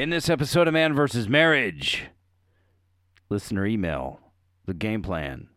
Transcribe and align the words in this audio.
In 0.00 0.08
this 0.08 0.30
episode 0.30 0.66
of 0.66 0.72
Man 0.72 0.94
vs. 0.94 1.28
Marriage, 1.28 2.06
listener 3.28 3.66
email, 3.66 4.18
the 4.64 4.72
game 4.72 5.02
plan, 5.02 5.48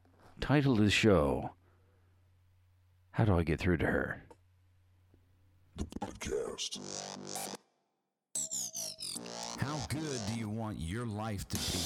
title 0.41 0.73
of 0.73 0.79
the 0.79 0.91
show. 0.91 1.51
How 3.11 3.23
do 3.23 3.37
I 3.37 3.43
get 3.43 3.61
through 3.61 3.77
to 3.77 3.85
her? 3.85 4.21
The 5.77 5.85
podcast. 6.01 6.77
How 9.59 9.77
good 9.87 10.19
do 10.33 10.37
you 10.37 10.49
want 10.49 10.77
your 10.77 11.05
life 11.05 11.47
to 11.47 11.55
be? 11.55 11.79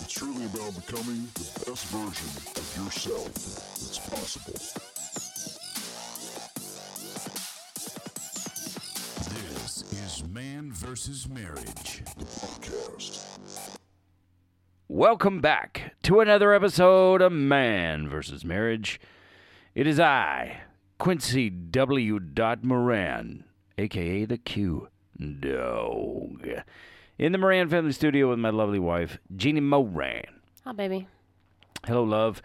It's 0.00 0.10
truly 0.10 0.46
about 0.46 0.74
becoming 0.76 1.28
the 1.34 1.64
best 1.66 1.84
version 1.88 2.30
of 2.56 2.74
yourself 2.82 3.34
that's 3.34 3.98
possible. 3.98 4.93
Versus 10.84 11.26
Marriage. 11.30 12.02
The 12.18 12.26
podcast. 12.26 13.76
Welcome 14.86 15.40
back 15.40 15.94
to 16.02 16.20
another 16.20 16.52
episode 16.52 17.22
of 17.22 17.32
Man 17.32 18.06
versus 18.06 18.44
Marriage. 18.44 19.00
It 19.74 19.86
is 19.86 19.98
I, 19.98 20.60
Quincy 20.98 21.48
W. 21.48 22.20
Moran, 22.62 23.44
aka 23.78 24.26
the 24.26 24.36
Q 24.36 24.88
Dog, 25.18 26.46
in 27.18 27.32
the 27.32 27.38
Moran 27.38 27.70
family 27.70 27.92
studio 27.92 28.28
with 28.28 28.38
my 28.38 28.50
lovely 28.50 28.78
wife, 28.78 29.16
Jeannie 29.34 29.60
Moran. 29.60 30.42
Hi, 30.64 30.72
baby. 30.72 31.08
Hello, 31.86 32.04
love. 32.04 32.42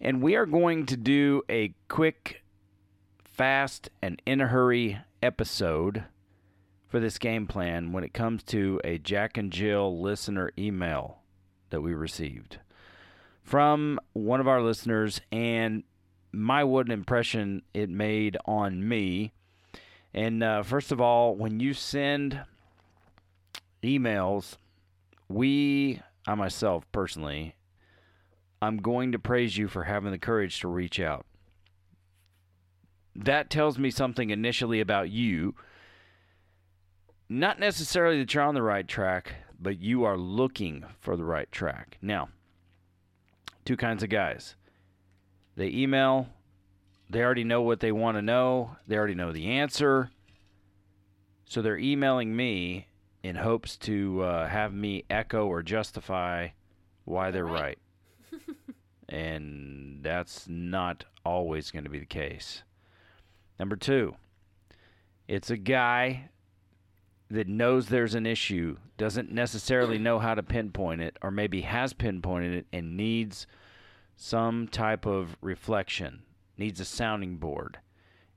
And 0.00 0.22
we 0.22 0.36
are 0.36 0.46
going 0.46 0.86
to 0.86 0.96
do 0.96 1.42
a 1.50 1.74
quick, 1.88 2.44
fast, 3.24 3.90
and 4.00 4.22
in 4.24 4.40
a 4.40 4.46
hurry 4.46 5.00
episode 5.24 6.04
for 6.90 7.00
this 7.00 7.16
game 7.18 7.46
plan 7.46 7.92
when 7.92 8.04
it 8.04 8.12
comes 8.12 8.42
to 8.42 8.80
a 8.84 8.98
Jack 8.98 9.38
and 9.38 9.50
Jill 9.52 9.98
listener 10.00 10.50
email 10.58 11.20
that 11.70 11.80
we 11.80 11.94
received 11.94 12.58
from 13.42 13.98
one 14.12 14.40
of 14.40 14.48
our 14.48 14.60
listeners 14.60 15.20
and 15.32 15.84
my 16.32 16.64
what 16.64 16.86
an 16.86 16.92
impression 16.92 17.62
it 17.72 17.88
made 17.88 18.36
on 18.44 18.86
me. 18.86 19.32
And 20.12 20.42
uh, 20.42 20.62
first 20.62 20.92
of 20.92 21.00
all, 21.00 21.34
when 21.34 21.60
you 21.60 21.74
send 21.74 22.40
emails, 23.82 24.56
we, 25.28 26.00
I 26.26 26.34
myself 26.34 26.84
personally, 26.92 27.54
I'm 28.60 28.78
going 28.78 29.12
to 29.12 29.18
praise 29.18 29.56
you 29.56 29.68
for 29.68 29.84
having 29.84 30.10
the 30.10 30.18
courage 30.18 30.60
to 30.60 30.68
reach 30.68 31.00
out. 31.00 31.24
That 33.14 33.50
tells 33.50 33.78
me 33.78 33.90
something 33.90 34.30
initially 34.30 34.80
about 34.80 35.10
you. 35.10 35.54
Not 37.32 37.60
necessarily 37.60 38.18
that 38.18 38.34
you're 38.34 38.42
on 38.42 38.54
the 38.54 38.62
right 38.62 38.88
track, 38.88 39.34
but 39.60 39.80
you 39.80 40.02
are 40.02 40.16
looking 40.16 40.84
for 40.98 41.16
the 41.16 41.22
right 41.22 41.50
track. 41.52 41.96
Now, 42.02 42.30
two 43.64 43.76
kinds 43.76 44.02
of 44.02 44.08
guys. 44.08 44.56
They 45.54 45.68
email, 45.68 46.26
they 47.08 47.22
already 47.22 47.44
know 47.44 47.62
what 47.62 47.78
they 47.78 47.92
want 47.92 48.16
to 48.16 48.22
know, 48.22 48.74
they 48.88 48.96
already 48.96 49.14
know 49.14 49.30
the 49.30 49.46
answer. 49.46 50.10
So 51.44 51.62
they're 51.62 51.78
emailing 51.78 52.34
me 52.34 52.88
in 53.22 53.36
hopes 53.36 53.76
to 53.76 54.22
uh, 54.22 54.48
have 54.48 54.74
me 54.74 55.04
echo 55.08 55.46
or 55.46 55.62
justify 55.62 56.48
why 57.04 57.30
they're 57.30 57.46
right. 57.46 57.78
and 59.08 60.00
that's 60.02 60.48
not 60.48 61.04
always 61.24 61.70
going 61.70 61.84
to 61.84 61.90
be 61.90 62.00
the 62.00 62.06
case. 62.06 62.64
Number 63.56 63.76
two, 63.76 64.16
it's 65.28 65.50
a 65.50 65.56
guy 65.56 66.30
that 67.30 67.46
knows 67.46 67.86
there's 67.86 68.14
an 68.14 68.26
issue, 68.26 68.76
doesn't 68.98 69.30
necessarily 69.30 69.98
know 69.98 70.18
how 70.18 70.34
to 70.34 70.42
pinpoint 70.42 71.00
it, 71.00 71.16
or 71.22 71.30
maybe 71.30 71.60
has 71.62 71.92
pinpointed 71.92 72.54
it 72.54 72.66
and 72.72 72.96
needs 72.96 73.46
some 74.16 74.66
type 74.68 75.06
of 75.06 75.36
reflection, 75.40 76.22
needs 76.58 76.80
a 76.80 76.84
sounding 76.84 77.36
board. 77.36 77.78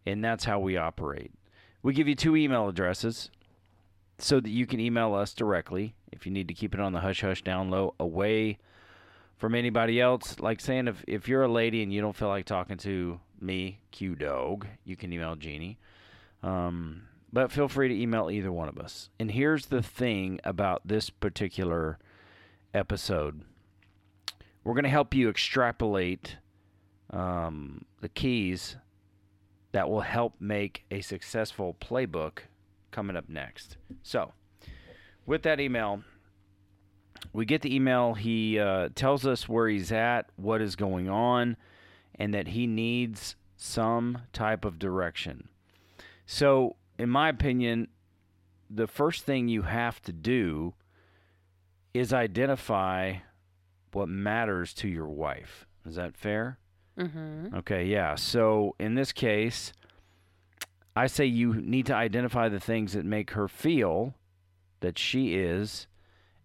And 0.05 0.23
that's 0.23 0.45
how 0.45 0.59
we 0.59 0.77
operate. 0.77 1.31
We 1.81 1.93
give 1.93 2.07
you 2.07 2.15
two 2.15 2.35
email 2.35 2.69
addresses 2.69 3.29
so 4.19 4.39
that 4.39 4.49
you 4.49 4.65
can 4.65 4.79
email 4.79 5.13
us 5.15 5.33
directly 5.33 5.95
if 6.11 6.25
you 6.25 6.31
need 6.31 6.47
to 6.47 6.53
keep 6.53 6.73
it 6.73 6.79
on 6.79 6.93
the 6.93 6.99
hush 6.99 7.21
hush 7.21 7.41
down 7.41 7.69
low 7.69 7.95
away 7.99 8.59
from 9.37 9.55
anybody 9.55 9.99
else. 9.99 10.39
Like 10.39 10.61
saying 10.61 10.87
if, 10.87 11.03
if 11.07 11.27
you're 11.27 11.43
a 11.43 11.51
lady 11.51 11.81
and 11.81 11.91
you 11.91 11.99
don't 11.99 12.15
feel 12.15 12.27
like 12.27 12.45
talking 12.45 12.77
to 12.77 13.19
me, 13.41 13.79
Q 13.91 14.15
Dog, 14.15 14.67
you 14.85 14.95
can 14.95 15.11
email 15.11 15.35
Jeannie. 15.35 15.79
Um, 16.43 17.03
but 17.33 17.51
feel 17.51 17.67
free 17.67 17.87
to 17.87 17.99
email 17.99 18.29
either 18.29 18.51
one 18.51 18.69
of 18.69 18.77
us. 18.77 19.09
And 19.19 19.31
here's 19.31 19.65
the 19.65 19.81
thing 19.81 20.39
about 20.43 20.83
this 20.85 21.09
particular 21.09 21.97
episode 22.73 23.41
we're 24.63 24.73
going 24.73 24.85
to 24.85 24.89
help 24.89 25.13
you 25.13 25.29
extrapolate 25.29 26.37
um, 27.09 27.83
the 27.99 28.07
keys 28.07 28.77
that 29.73 29.89
will 29.89 30.01
help 30.01 30.35
make 30.39 30.85
a 30.89 31.01
successful 31.01 31.75
playbook 31.81 32.39
coming 32.89 33.17
up 33.17 33.27
next. 33.27 33.75
So, 34.03 34.31
with 35.25 35.43
that 35.43 35.59
email, 35.59 36.03
we 37.33 37.45
get 37.45 37.61
the 37.61 37.75
email. 37.75 38.13
He 38.13 38.57
uh, 38.57 38.87
tells 38.95 39.25
us 39.25 39.49
where 39.49 39.67
he's 39.67 39.91
at, 39.91 40.29
what 40.37 40.61
is 40.61 40.77
going 40.77 41.09
on, 41.09 41.57
and 42.15 42.33
that 42.33 42.49
he 42.49 42.65
needs 42.65 43.35
some 43.57 44.19
type 44.31 44.63
of 44.63 44.79
direction. 44.79 45.49
So, 46.25 46.77
in 47.03 47.09
my 47.09 47.27
opinion, 47.27 47.89
the 48.69 48.87
first 48.87 49.25
thing 49.25 49.49
you 49.49 49.63
have 49.63 50.01
to 50.03 50.13
do 50.13 50.73
is 51.93 52.13
identify 52.13 53.15
what 53.91 54.07
matters 54.07 54.73
to 54.75 54.87
your 54.87 55.07
wife. 55.09 55.67
Is 55.85 55.95
that 55.95 56.15
fair? 56.15 56.57
Mm-hmm. 56.97 57.55
Okay, 57.57 57.83
yeah. 57.85 58.15
So 58.15 58.75
in 58.79 58.95
this 58.95 59.11
case, 59.11 59.73
I 60.95 61.07
say 61.07 61.25
you 61.25 61.53
need 61.55 61.87
to 61.87 61.93
identify 61.95 62.47
the 62.47 62.59
things 62.59 62.93
that 62.93 63.03
make 63.05 63.31
her 63.31 63.49
feel 63.49 64.15
that 64.79 64.97
she 64.97 65.35
is, 65.35 65.87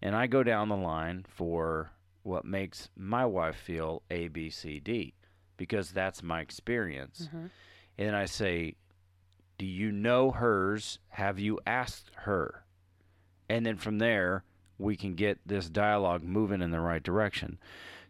and 0.02 0.16
I 0.16 0.26
go 0.26 0.42
down 0.42 0.68
the 0.68 0.76
line 0.76 1.24
for 1.28 1.92
what 2.24 2.44
makes 2.44 2.88
my 2.96 3.24
wife 3.24 3.56
feel 3.56 4.02
A, 4.10 4.26
B, 4.26 4.50
C, 4.50 4.80
D, 4.80 5.14
because 5.56 5.92
that's 5.92 6.20
my 6.22 6.40
experience. 6.40 7.28
Mhm. 7.32 7.50
And 7.96 8.16
I 8.16 8.24
say, 8.26 8.74
Do 9.58 9.66
you 9.66 9.90
know 9.90 10.30
hers? 10.30 11.00
Have 11.08 11.38
you 11.38 11.58
asked 11.66 12.10
her? 12.18 12.64
And 13.48 13.66
then 13.66 13.76
from 13.76 13.98
there, 13.98 14.44
we 14.78 14.96
can 14.96 15.14
get 15.14 15.40
this 15.44 15.68
dialogue 15.68 16.22
moving 16.22 16.62
in 16.62 16.70
the 16.70 16.80
right 16.80 17.02
direction. 17.02 17.58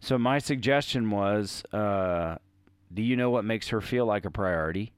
So 0.00 0.18
my 0.18 0.38
suggestion 0.38 1.10
was, 1.10 1.64
uh, 1.72 2.36
do 2.92 3.02
you 3.02 3.16
know 3.16 3.30
what 3.30 3.44
makes 3.44 3.68
her 3.68 3.80
feel 3.80 4.04
like 4.04 4.24
a 4.24 4.30
priority? 4.30 4.92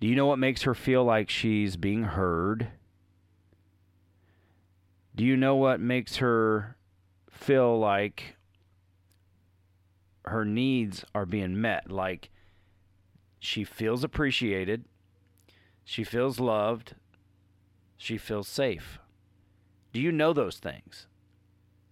Do 0.00 0.06
you 0.06 0.16
know 0.16 0.26
what 0.26 0.38
makes 0.38 0.62
her 0.62 0.74
feel 0.74 1.02
like 1.02 1.30
she's 1.30 1.76
being 1.76 2.02
heard? 2.04 2.68
Do 5.16 5.24
you 5.24 5.36
know 5.36 5.56
what 5.56 5.80
makes 5.80 6.16
her 6.16 6.76
feel 7.30 7.78
like 7.78 8.36
her 10.26 10.44
needs 10.44 11.04
are 11.14 11.24
being 11.24 11.60
met? 11.60 11.90
Like 11.90 12.30
she 13.44 13.64
feels 13.64 14.02
appreciated, 14.02 14.84
she 15.84 16.04
feels 16.04 16.40
loved, 16.40 16.94
she 17.96 18.16
feels 18.16 18.48
safe. 18.48 18.98
Do 19.92 20.00
you 20.00 20.10
know 20.10 20.32
those 20.32 20.58
things? 20.58 21.06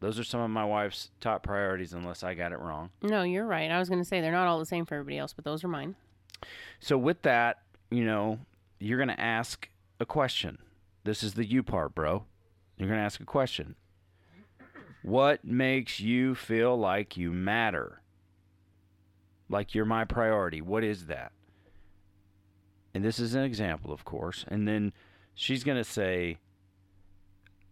Those 0.00 0.18
are 0.18 0.24
some 0.24 0.40
of 0.40 0.50
my 0.50 0.64
wife's 0.64 1.10
top 1.20 1.44
priorities, 1.44 1.92
unless 1.92 2.24
I 2.24 2.34
got 2.34 2.52
it 2.52 2.58
wrong. 2.58 2.90
No, 3.02 3.22
you're 3.22 3.46
right. 3.46 3.70
I 3.70 3.78
was 3.78 3.88
going 3.88 4.00
to 4.00 4.04
say 4.04 4.20
they're 4.20 4.32
not 4.32 4.48
all 4.48 4.58
the 4.58 4.66
same 4.66 4.84
for 4.84 4.96
everybody 4.96 5.18
else, 5.18 5.32
but 5.32 5.44
those 5.44 5.62
are 5.62 5.68
mine. 5.68 5.94
So, 6.80 6.98
with 6.98 7.22
that, 7.22 7.58
you 7.90 8.04
know, 8.04 8.40
you're 8.80 8.98
going 8.98 9.08
to 9.08 9.20
ask 9.20 9.68
a 10.00 10.06
question. 10.06 10.58
This 11.04 11.22
is 11.22 11.34
the 11.34 11.44
you 11.44 11.62
part, 11.62 11.94
bro. 11.94 12.24
You're 12.76 12.88
going 12.88 12.98
to 12.98 13.04
ask 13.04 13.20
a 13.20 13.24
question. 13.24 13.76
What 15.02 15.44
makes 15.44 16.00
you 16.00 16.34
feel 16.34 16.76
like 16.76 17.16
you 17.16 17.30
matter? 17.30 18.00
Like 19.48 19.74
you're 19.74 19.84
my 19.84 20.04
priority? 20.04 20.60
What 20.60 20.82
is 20.82 21.06
that? 21.06 21.32
And 22.94 23.04
this 23.04 23.18
is 23.18 23.34
an 23.34 23.42
example, 23.42 23.92
of 23.92 24.04
course. 24.04 24.44
And 24.48 24.68
then 24.68 24.92
she's 25.34 25.64
going 25.64 25.78
to 25.78 25.84
say, 25.84 26.38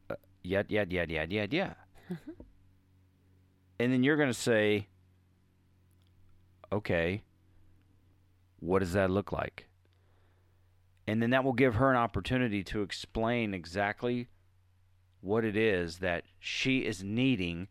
uh, 0.09 0.15
yet, 0.43 0.71
yet, 0.71 0.91
yet, 0.91 1.11
yet, 1.11 1.31
yet, 1.31 1.53
yeah. 1.53 1.75
and 3.79 3.93
then 3.93 4.03
you're 4.03 4.17
going 4.17 4.31
to 4.31 4.35
say, 4.35 4.89
okay, 6.73 7.23
what 8.61 8.79
does 8.81 8.93
that 8.93 9.11
look 9.11 9.33
like? 9.33 9.67
And 11.07 11.21
then 11.23 11.31
that 11.31 11.45
will 11.45 11.53
give 11.53 11.75
her 11.75 11.91
an 11.91 11.97
opportunity 11.97 12.63
to 12.65 12.83
explain 12.83 13.53
exactly 13.53 14.29
what 15.21 15.45
it 15.45 15.57
is 15.57 15.99
that 15.99 16.25
she 16.39 16.79
is 16.79 17.03
needing 17.03 17.69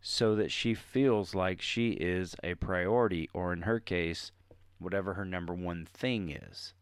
so 0.00 0.36
that 0.36 0.52
she 0.52 0.74
feels 0.74 1.34
like 1.34 1.60
she 1.60 1.90
is 1.90 2.36
a 2.44 2.54
priority, 2.54 3.28
or 3.32 3.52
in 3.52 3.62
her 3.62 3.80
case, 3.80 4.30
whatever 4.78 5.14
her 5.14 5.24
number 5.24 5.54
one 5.54 5.86
thing 5.86 6.30
is. 6.30 6.72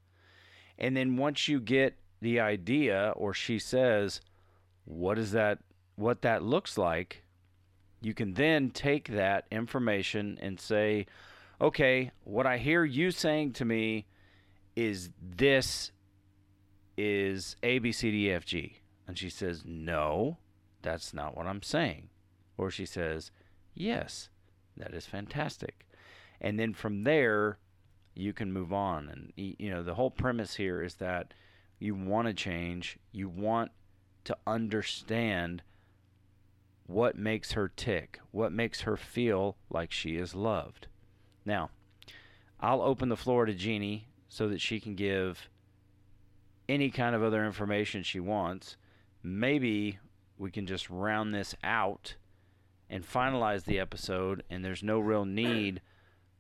And 0.79 0.97
then 0.97 1.17
once 1.17 1.49
you 1.49 1.61
get 1.61 1.97
the 2.21 2.41
idea 2.41 3.13
or 3.17 3.35
she 3.35 3.59
says 3.59 4.21
what 4.85 5.19
is 5.19 5.33
that 5.33 5.59
what 5.97 6.23
that 6.23 6.43
looks 6.43 6.77
like, 6.77 7.23
you 8.01 8.15
can 8.15 8.35
then 8.35 8.71
take 8.71 9.09
that 9.09 9.47
information 9.51 10.39
and 10.43 10.59
say, 10.59 11.07
okay, 11.61 12.11
what 12.25 12.47
I 12.47 12.59
hear 12.59 12.85
you 12.85 13.11
saying 13.11 13.53
to 13.55 13.65
me 13.65 14.07
is 14.77 15.11
this 15.23 15.93
is 16.97 17.57
A, 17.63 17.79
B, 17.79 17.93
C, 17.93 18.11
D, 18.11 18.29
E, 18.29 18.33
F, 18.33 18.45
G. 18.45 18.79
And 19.07 19.19
she 19.19 19.31
says, 19.31 19.63
no, 19.65 20.39
that's 20.83 21.15
not 21.15 21.37
what 21.37 21.47
I'm 21.47 21.63
saying. 21.63 22.09
Or 22.59 22.71
she 22.71 22.87
says, 22.87 23.31
yes, 23.75 24.29
that 24.77 24.95
is 24.95 25.07
fantastic. 25.07 25.87
And 26.41 26.59
then 26.59 26.75
from 26.75 27.05
there, 27.05 27.59
you 28.15 28.33
can 28.33 28.53
move 28.53 28.73
on. 28.73 29.09
And, 29.09 29.33
you 29.37 29.71
know, 29.71 29.83
the 29.83 29.95
whole 29.95 30.11
premise 30.11 30.55
here 30.55 30.83
is 30.83 30.95
that 30.97 31.35
you 31.79 31.95
want 31.95 32.29
to 32.29 32.35
change, 32.35 32.99
you 33.13 33.29
want 33.29 33.71
to 34.25 34.37
understand 34.47 35.63
what 36.87 37.17
makes 37.17 37.53
her 37.53 37.69
tick, 37.69 38.21
what 38.31 38.53
makes 38.53 38.83
her 38.83 38.97
feel 38.97 39.57
like 39.71 39.91
she 39.91 40.17
is 40.17 40.35
loved. 40.35 40.87
Now, 41.45 41.71
I'll 42.61 42.83
open 42.83 43.09
the 43.09 43.17
floor 43.17 43.47
to 43.47 43.55
Jeannie 43.55 44.09
so 44.29 44.49
that 44.49 44.61
she 44.61 44.81
can 44.81 44.95
give 44.95 45.49
any 46.69 46.91
kind 46.91 47.15
of 47.15 47.23
other 47.23 47.45
information 47.45 48.03
she 48.03 48.21
wants. 48.21 48.77
Maybe 49.23 49.99
we 50.39 50.51
can 50.51 50.67
just 50.67 50.89
round 50.89 51.35
this 51.35 51.55
out 51.63 52.17
and 52.89 53.07
finalize 53.07 53.65
the 53.65 53.79
episode, 53.79 54.43
and 54.51 54.65
there's 54.65 54.83
no 54.83 54.99
real 54.99 55.25
need 55.25 55.81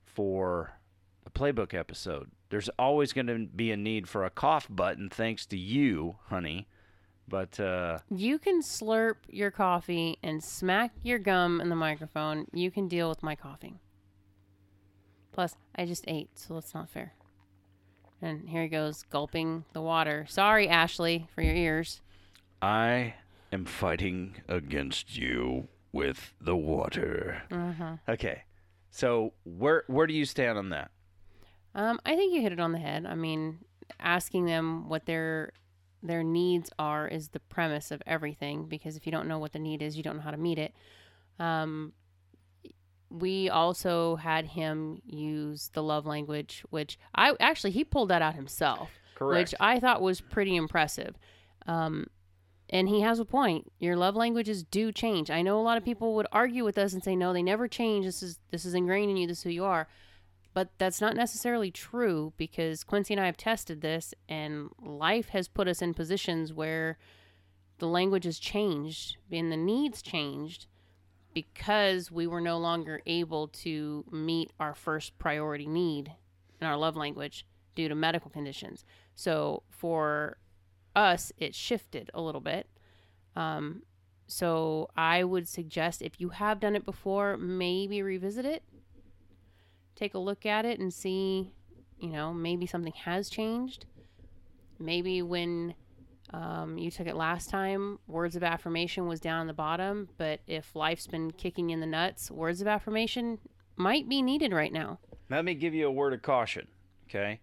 for 0.04 0.78
a 1.26 1.30
playbook 1.30 1.74
episode. 1.74 2.30
There's 2.50 2.68
always 2.78 3.12
going 3.12 3.26
to 3.26 3.38
be 3.46 3.70
a 3.72 3.76
need 3.76 4.08
for 4.08 4.24
a 4.24 4.30
cough 4.30 4.66
button, 4.70 5.08
thanks 5.08 5.46
to 5.46 5.58
you, 5.58 6.16
honey. 6.26 6.68
But 7.26 7.58
uh, 7.58 7.98
You 8.10 8.38
can 8.38 8.60
slurp 8.62 9.16
your 9.28 9.50
coffee 9.50 10.18
and 10.22 10.44
smack 10.44 10.92
your 11.02 11.18
gum 11.18 11.60
in 11.60 11.70
the 11.70 11.76
microphone. 11.76 12.46
You 12.52 12.70
can 12.70 12.86
deal 12.86 13.08
with 13.08 13.22
my 13.22 13.34
coughing. 13.34 13.78
Plus, 15.32 15.56
I 15.74 15.86
just 15.86 16.04
ate, 16.06 16.30
so 16.38 16.54
that's 16.54 16.74
not 16.74 16.90
fair. 16.90 17.14
And 18.22 18.48
here 18.48 18.62
he 18.62 18.68
goes, 18.68 19.02
gulping 19.10 19.64
the 19.72 19.80
water. 19.82 20.26
Sorry, 20.28 20.68
Ashley, 20.68 21.26
for 21.34 21.42
your 21.42 21.54
ears. 21.54 22.00
I 22.62 23.14
am 23.52 23.64
fighting 23.64 24.36
against 24.48 25.16
you 25.16 25.68
with 25.92 26.34
the 26.40 26.56
water. 26.56 27.42
Uh-huh. 27.50 27.96
Okay. 28.08 28.42
So 28.90 29.32
where 29.44 29.84
where 29.88 30.06
do 30.06 30.14
you 30.14 30.24
stand 30.24 30.56
on 30.56 30.68
that? 30.70 30.90
Um, 31.74 31.98
I 32.06 32.16
think 32.16 32.34
you 32.34 32.40
hit 32.40 32.52
it 32.52 32.60
on 32.60 32.72
the 32.72 32.78
head. 32.78 33.06
I 33.06 33.14
mean, 33.14 33.58
asking 33.98 34.46
them 34.46 34.88
what 34.88 35.06
their 35.06 35.52
their 36.02 36.22
needs 36.22 36.70
are 36.78 37.08
is 37.08 37.28
the 37.28 37.40
premise 37.40 37.90
of 37.90 38.02
everything. 38.06 38.66
Because 38.66 38.96
if 38.96 39.06
you 39.06 39.12
don't 39.12 39.26
know 39.26 39.38
what 39.38 39.52
the 39.52 39.58
need 39.58 39.82
is, 39.82 39.96
you 39.96 40.02
don't 40.02 40.16
know 40.16 40.22
how 40.22 40.30
to 40.30 40.36
meet 40.36 40.58
it. 40.58 40.74
Um, 41.38 41.94
we 43.10 43.48
also 43.48 44.16
had 44.16 44.44
him 44.44 45.00
use 45.04 45.70
the 45.72 45.82
love 45.82 46.04
language, 46.06 46.64
which 46.70 46.98
I 47.14 47.34
actually 47.40 47.70
he 47.70 47.84
pulled 47.84 48.10
that 48.10 48.22
out 48.22 48.34
himself, 48.34 48.90
which 49.36 49.54
I 49.60 49.80
thought 49.80 50.02
was 50.02 50.20
pretty 50.20 50.56
impressive. 50.56 51.16
Um, 51.66 52.08
and 52.70 52.88
he 52.88 53.02
has 53.02 53.18
a 53.18 53.24
point. 53.24 53.70
Your 53.78 53.96
love 53.96 54.16
languages 54.16 54.64
do 54.64 54.90
change. 54.90 55.30
I 55.30 55.42
know 55.42 55.58
a 55.60 55.62
lot 55.62 55.76
of 55.78 55.84
people 55.84 56.14
would 56.16 56.26
argue 56.32 56.64
with 56.64 56.76
us 56.78 56.92
and 56.92 57.04
say, 57.04 57.14
"No, 57.14 57.32
they 57.32 57.42
never 57.42 57.68
change. 57.68 58.04
This 58.04 58.22
is 58.22 58.38
this 58.50 58.64
is 58.64 58.74
ingrained 58.74 59.10
in 59.10 59.16
you. 59.16 59.26
This 59.26 59.38
is 59.38 59.44
who 59.44 59.50
you 59.50 59.64
are." 59.64 59.86
But 60.54 60.70
that's 60.78 61.00
not 61.00 61.16
necessarily 61.16 61.72
true 61.72 62.32
because 62.36 62.84
Quincy 62.84 63.14
and 63.14 63.20
I 63.20 63.26
have 63.26 63.36
tested 63.36 63.80
this, 63.80 64.14
and 64.28 64.70
life 64.80 65.30
has 65.30 65.48
put 65.48 65.68
us 65.68 65.82
in 65.82 65.94
positions 65.94 66.52
where 66.52 66.96
the 67.78 67.88
language 67.88 68.24
has 68.24 68.38
changed 68.38 69.16
and 69.30 69.50
the 69.50 69.56
needs 69.56 70.00
changed 70.00 70.66
because 71.34 72.12
we 72.12 72.26
were 72.28 72.40
no 72.40 72.56
longer 72.56 73.02
able 73.04 73.48
to 73.48 74.04
meet 74.12 74.52
our 74.60 74.74
first 74.74 75.18
priority 75.18 75.66
need 75.66 76.12
in 76.60 76.66
our 76.66 76.76
love 76.76 76.96
language 76.96 77.44
due 77.74 77.88
to 77.88 77.94
medical 77.96 78.30
conditions. 78.30 78.84
So 79.16 79.64
for 79.68 80.38
us, 80.94 81.32
it 81.36 81.54
shifted 81.54 82.10
a 82.14 82.22
little 82.22 82.40
bit. 82.40 82.68
Um, 83.34 83.82
so 84.28 84.88
I 84.96 85.24
would 85.24 85.48
suggest 85.48 86.00
if 86.00 86.20
you 86.20 86.28
have 86.30 86.60
done 86.60 86.76
it 86.76 86.84
before, 86.84 87.36
maybe 87.36 88.00
revisit 88.00 88.44
it. 88.44 88.62
Take 89.96 90.14
a 90.14 90.18
look 90.18 90.44
at 90.46 90.64
it 90.64 90.80
and 90.80 90.92
see, 90.92 91.52
you 91.98 92.08
know, 92.08 92.32
maybe 92.32 92.66
something 92.66 92.92
has 93.04 93.30
changed. 93.30 93.86
Maybe 94.78 95.22
when 95.22 95.74
um, 96.32 96.78
you 96.78 96.90
took 96.90 97.06
it 97.06 97.14
last 97.14 97.48
time, 97.48 97.98
words 98.06 98.34
of 98.34 98.42
affirmation 98.42 99.06
was 99.06 99.20
down 99.20 99.46
the 99.46 99.52
bottom, 99.52 100.08
but 100.18 100.40
if 100.46 100.74
life's 100.74 101.06
been 101.06 101.30
kicking 101.30 101.70
in 101.70 101.80
the 101.80 101.86
nuts, 101.86 102.30
words 102.30 102.60
of 102.60 102.66
affirmation 102.66 103.38
might 103.76 104.08
be 104.08 104.20
needed 104.20 104.52
right 104.52 104.72
now. 104.72 104.98
Let 105.30 105.44
me 105.44 105.54
give 105.54 105.74
you 105.74 105.86
a 105.86 105.92
word 105.92 106.12
of 106.12 106.22
caution, 106.22 106.66
okay? 107.08 107.40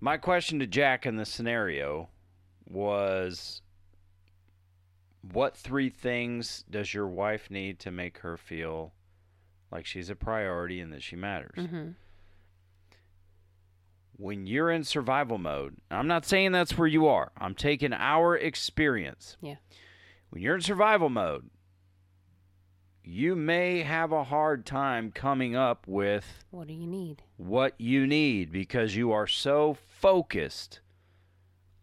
My 0.00 0.16
question 0.16 0.58
to 0.58 0.66
Jack 0.66 1.06
in 1.06 1.16
the 1.16 1.24
scenario 1.24 2.08
was 2.68 3.62
what 5.32 5.56
three 5.56 5.88
things 5.88 6.64
does 6.70 6.92
your 6.92 7.06
wife 7.08 7.50
need 7.50 7.78
to 7.80 7.90
make 7.90 8.18
her 8.18 8.36
feel 8.36 8.92
like 9.74 9.84
she's 9.84 10.08
a 10.08 10.14
priority 10.16 10.80
and 10.80 10.92
that 10.92 11.02
she 11.02 11.16
matters? 11.16 11.56
Mm-hmm. 11.58 11.88
When 14.16 14.46
you're 14.46 14.70
in 14.70 14.84
survival 14.84 15.38
mode, 15.38 15.76
I'm 15.90 16.06
not 16.06 16.24
saying 16.24 16.52
that's 16.52 16.78
where 16.78 16.86
you 16.86 17.08
are. 17.08 17.32
I'm 17.36 17.54
taking 17.56 17.92
our 17.92 18.36
experience. 18.36 19.36
Yeah. 19.40 19.56
When 20.30 20.40
you're 20.40 20.54
in 20.54 20.60
survival 20.60 21.08
mode, 21.10 21.50
you 23.02 23.34
may 23.34 23.82
have 23.82 24.12
a 24.12 24.24
hard 24.24 24.64
time 24.64 25.10
coming 25.10 25.56
up 25.56 25.86
with 25.88 26.44
What 26.50 26.68
do 26.68 26.72
you 26.72 26.86
need? 26.86 27.22
what 27.36 27.74
you 27.78 28.06
need 28.06 28.50
because 28.52 28.94
you 28.96 29.10
are 29.12 29.26
so 29.26 29.76
focused 29.88 30.80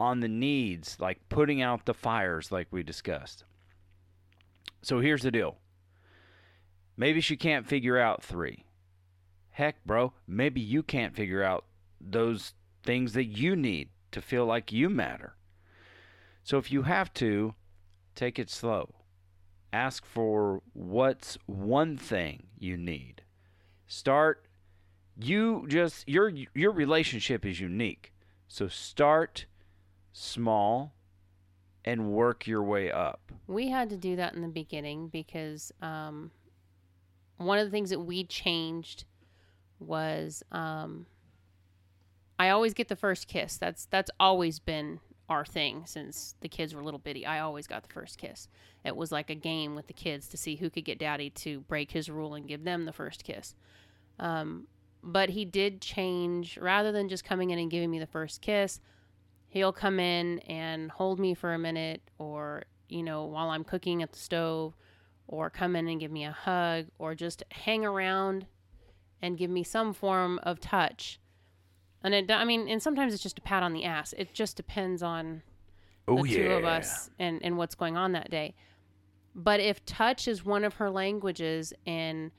on 0.00 0.20
the 0.20 0.28
needs, 0.28 0.96
like 0.98 1.20
putting 1.28 1.60
out 1.62 1.84
the 1.84 1.94
fires, 1.94 2.50
like 2.50 2.66
we 2.70 2.82
discussed. 2.82 3.44
So 4.80 4.98
here's 5.00 5.22
the 5.22 5.30
deal 5.30 5.58
maybe 6.96 7.20
she 7.20 7.36
can't 7.36 7.66
figure 7.66 7.98
out 7.98 8.22
three. 8.22 8.64
Heck, 9.50 9.84
bro, 9.84 10.12
maybe 10.26 10.60
you 10.60 10.82
can't 10.82 11.14
figure 11.14 11.42
out 11.42 11.64
those 12.00 12.54
things 12.82 13.12
that 13.12 13.26
you 13.26 13.54
need 13.54 13.90
to 14.10 14.20
feel 14.20 14.46
like 14.46 14.72
you 14.72 14.88
matter. 14.88 15.36
So 16.42 16.58
if 16.58 16.72
you 16.72 16.82
have 16.82 17.12
to, 17.14 17.54
take 18.14 18.38
it 18.38 18.50
slow. 18.50 18.94
Ask 19.72 20.04
for 20.04 20.62
what's 20.72 21.38
one 21.46 21.96
thing 21.96 22.44
you 22.58 22.76
need. 22.76 23.22
Start 23.86 24.46
you 25.18 25.66
just 25.68 26.08
your 26.08 26.32
your 26.54 26.72
relationship 26.72 27.44
is 27.44 27.60
unique. 27.60 28.12
So 28.48 28.68
start 28.68 29.46
small 30.12 30.94
and 31.84 32.12
work 32.12 32.46
your 32.46 32.62
way 32.62 32.90
up. 32.90 33.32
We 33.46 33.68
had 33.68 33.90
to 33.90 33.96
do 33.96 34.16
that 34.16 34.34
in 34.34 34.42
the 34.42 34.48
beginning 34.48 35.08
because 35.08 35.72
um, 35.80 36.30
one 37.36 37.58
of 37.58 37.66
the 37.66 37.70
things 37.70 37.90
that 37.90 38.00
we 38.00 38.24
changed 38.24 39.04
was 39.78 40.42
um, 40.52 41.06
I 42.38 42.50
always 42.50 42.74
get 42.74 42.88
the 42.88 42.96
first 42.96 43.28
kiss. 43.28 43.56
That's 43.56 43.86
that's 43.86 44.10
always 44.20 44.58
been 44.58 45.00
our 45.28 45.44
thing 45.44 45.84
since 45.86 46.34
the 46.40 46.48
kids 46.48 46.74
were 46.74 46.82
little 46.82 46.98
bitty. 46.98 47.24
I 47.24 47.40
always 47.40 47.66
got 47.66 47.82
the 47.82 47.92
first 47.92 48.18
kiss. 48.18 48.48
It 48.84 48.96
was 48.96 49.12
like 49.12 49.30
a 49.30 49.34
game 49.34 49.74
with 49.74 49.86
the 49.86 49.92
kids 49.92 50.28
to 50.28 50.36
see 50.36 50.56
who 50.56 50.68
could 50.68 50.84
get 50.84 50.98
daddy 50.98 51.30
to 51.30 51.60
break 51.60 51.92
his 51.92 52.10
rule 52.10 52.34
and 52.34 52.46
give 52.46 52.64
them 52.64 52.84
the 52.84 52.92
first 52.92 53.24
kiss. 53.24 53.54
Um, 54.18 54.66
but 55.02 55.30
he 55.30 55.44
did 55.44 55.80
change 55.80 56.58
rather 56.58 56.92
than 56.92 57.08
just 57.08 57.24
coming 57.24 57.50
in 57.50 57.58
and 57.58 57.70
giving 57.70 57.90
me 57.90 57.98
the 57.98 58.06
first 58.06 58.40
kiss 58.40 58.80
he'll 59.52 59.72
come 59.72 60.00
in 60.00 60.38
and 60.40 60.90
hold 60.90 61.20
me 61.20 61.34
for 61.34 61.52
a 61.52 61.58
minute 61.58 62.00
or 62.18 62.64
you 62.88 63.02
know 63.02 63.24
while 63.24 63.50
i'm 63.50 63.62
cooking 63.62 64.02
at 64.02 64.10
the 64.10 64.18
stove 64.18 64.74
or 65.32 65.48
come 65.48 65.74
in 65.74 65.88
and 65.88 65.98
give 65.98 66.10
me 66.10 66.24
a 66.24 66.30
hug 66.30 66.86
or 66.98 67.14
just 67.14 67.42
hang 67.50 67.84
around 67.86 68.46
and 69.22 69.38
give 69.38 69.50
me 69.50 69.64
some 69.64 69.94
form 69.94 70.38
of 70.42 70.60
touch. 70.60 71.18
And 72.04 72.14
it 72.14 72.30
i 72.30 72.44
mean 72.44 72.68
and 72.68 72.82
sometimes 72.82 73.14
it's 73.14 73.22
just 73.22 73.38
a 73.38 73.42
pat 73.42 73.62
on 73.62 73.72
the 73.72 73.84
ass. 73.84 74.12
It 74.16 74.34
just 74.34 74.56
depends 74.56 75.02
on 75.02 75.42
Oh, 76.06 76.22
the 76.22 76.34
two 76.34 76.50
of 76.50 76.64
us 76.64 77.10
and 77.18 77.40
and 77.42 77.56
what's 77.56 77.74
going 77.74 77.96
on 77.96 78.12
that 78.12 78.30
day. 78.30 78.54
But 79.34 79.60
if 79.60 79.84
touch 79.86 80.28
is 80.28 80.44
one 80.44 80.64
of 80.64 80.74
her 80.74 80.90
languages 80.90 81.72
and 81.86 82.30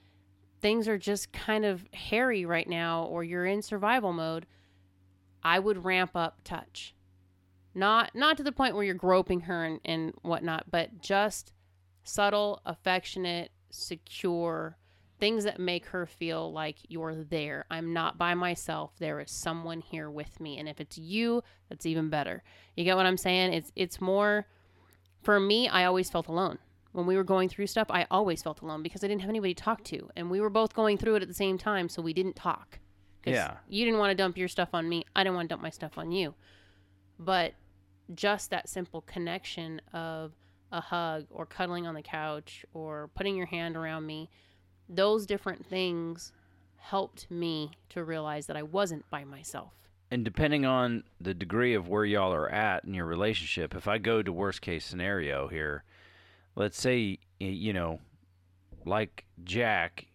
things 0.62 0.88
are 0.88 1.00
just 1.00 1.34
kind 1.34 1.66
of 1.66 1.86
hairy 1.94 2.46
right 2.46 2.70
now 2.70 3.06
or 3.06 3.24
you're 3.24 3.46
in 3.46 3.62
survival 3.62 4.14
mode 4.14 4.46
i 5.44 5.58
would 5.58 5.84
ramp 5.84 6.12
up 6.16 6.42
touch. 6.44 6.94
Not 7.74 8.14
not 8.14 8.38
to 8.38 8.44
the 8.44 8.52
point 8.52 8.76
where 8.76 8.84
you're 8.84 8.94
groping 8.94 9.42
her 9.42 9.66
and, 9.66 9.80
and 9.84 10.14
whatnot 10.22 10.66
but 10.70 11.02
just 11.02 11.54
subtle 12.04 12.62
affectionate 12.66 13.52
secure 13.70 14.78
things 15.20 15.46
that 15.46 15.60
make 15.60 15.86
her 15.88 16.06
feel 16.06 16.52
like 16.52 16.78
you're 16.90 17.16
there. 17.16 17.66
I'm 17.72 17.94
not 17.94 18.18
by 18.18 18.34
myself. 18.34 18.92
There 19.00 19.20
is 19.20 19.32
someone 19.32 19.82
here 19.82 20.10
with 20.10 20.40
me. 20.40 20.58
And 20.60 20.68
if 20.68 20.82
it's 20.82 20.98
you, 20.98 21.44
that's 21.70 21.86
even 21.86 22.10
better. 22.10 22.44
You 22.76 22.84
get 22.84 22.98
what 22.98 23.06
I'm 23.06 23.18
saying? 23.18 23.54
It's 23.54 23.72
it's 23.76 24.02
more 24.02 24.48
for 25.24 25.40
me, 25.40 25.70
I 25.70 25.86
always 25.86 26.10
felt 26.10 26.28
alone. 26.28 26.60
When 26.92 27.08
we 27.08 27.16
were 27.16 27.24
going 27.24 27.50
through 27.50 27.68
stuff, 27.68 27.88
I 27.90 28.06
always 28.12 28.44
felt 28.44 28.62
alone 28.62 28.84
because 28.84 29.04
I 29.04 29.08
didn't 29.08 29.22
have 29.22 29.30
anybody 29.30 29.54
to 29.54 29.64
talk 29.64 29.84
to. 29.86 30.10
And 30.16 30.30
we 30.30 30.42
were 30.42 30.50
both 30.50 30.74
going 30.74 30.98
through 30.98 31.16
it 31.16 31.22
at 31.24 31.28
the 31.28 31.34
same 31.34 31.58
time, 31.58 31.90
so 31.90 32.02
we 32.02 32.14
didn't 32.14 32.36
talk. 32.36 32.80
Yeah. 33.26 33.56
You 33.68 33.86
didn't 33.86 34.00
want 34.00 34.12
to 34.12 34.16
dump 34.16 34.38
your 34.38 34.48
stuff 34.48 34.70
on 34.74 34.88
me. 34.88 35.06
I 35.16 35.24
didn't 35.24 35.36
want 35.36 35.50
to 35.50 35.54
dump 35.54 35.64
my 35.64 35.70
stuff 35.70 35.98
on 35.98 36.12
you. 36.12 36.36
But 37.18 37.54
just 38.14 38.50
that 38.50 38.70
simple 38.70 39.02
connection 39.02 39.82
of 39.94 40.34
a 40.74 40.82
hug 40.82 41.25
or 41.30 41.46
cuddling 41.46 41.88
on 41.88 41.94
the 41.96 42.01
couch 42.01 42.65
or 42.74 43.10
putting 43.15 43.38
your 43.38 43.46
hand 43.46 43.77
around 43.77 44.06
me, 44.06 44.30
those 44.89 45.25
different 45.25 45.65
things 45.65 46.34
helped 46.77 47.32
me 47.32 47.72
to 47.89 48.03
realize 48.03 48.48
that 48.48 48.58
I 48.58 48.63
wasn't 48.63 49.10
by 49.10 49.24
myself. 49.24 49.72
and 50.12 50.25
depending 50.25 50.65
on 50.65 51.03
the 51.22 51.34
degree 51.34 51.74
of 51.74 51.88
where 51.88 52.06
y'all 52.06 52.34
are 52.34 52.50
at 52.50 52.84
in 52.84 52.94
your 52.94 53.06
relationship, 53.06 53.74
if 53.74 53.88
I 53.88 53.98
go 53.98 54.22
to 54.22 54.32
worst 54.34 54.62
case 54.62 54.86
scenario 54.86 55.48
here, 55.48 55.84
let's 56.56 56.80
say 56.80 57.18
you 57.39 57.74
know, 57.74 58.00
like 58.86 59.25
Jack, 59.44 60.08